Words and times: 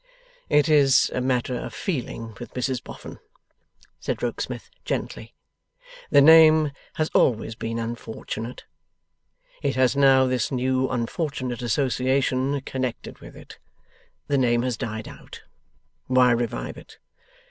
'It 0.49 0.67
is 0.67 1.11
a 1.13 1.21
matter 1.21 1.53
of 1.55 1.75
feeling 1.75 2.35
with 2.39 2.55
Mrs 2.55 2.83
Boffin,' 2.83 3.19
said 3.99 4.23
Rokesmith, 4.23 4.71
gently. 4.83 5.35
'The 6.09 6.21
name 6.21 6.71
has 6.95 7.11
always 7.13 7.53
been 7.53 7.77
unfortunate. 7.77 8.65
It 9.61 9.75
has 9.75 9.95
now 9.95 10.25
this 10.25 10.51
new 10.51 10.89
unfortunate 10.89 11.61
association 11.61 12.61
connected 12.61 13.19
with 13.19 13.35
it. 13.35 13.59
The 14.27 14.39
name 14.39 14.63
has 14.63 14.75
died 14.75 15.07
out. 15.07 15.43
Why 16.07 16.31
revive 16.31 16.77
it? 16.79 16.97